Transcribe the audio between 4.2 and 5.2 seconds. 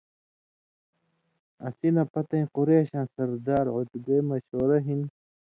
مشورہ ہِن